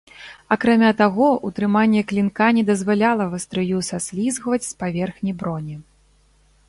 [0.53, 5.75] Акрамя таго, утрыманне клінка не дазваляла вастрыю саслізгваць з паверхні броні.